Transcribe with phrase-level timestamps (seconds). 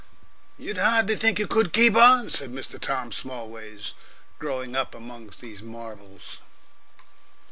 [0.57, 2.79] "You'd hardly think it could keep on," said Mr.
[2.79, 3.93] Tom Smallways,
[4.39, 6.39] growing up among these marvels.